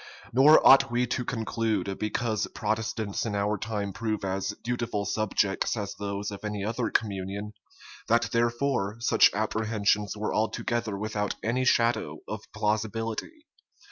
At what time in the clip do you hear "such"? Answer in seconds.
8.99-9.31